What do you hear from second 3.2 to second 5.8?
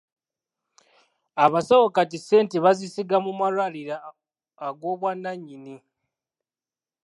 mu malwaliro agw'obwannannyini.